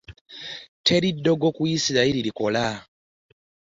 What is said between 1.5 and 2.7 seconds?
ku Yisirayiri likola.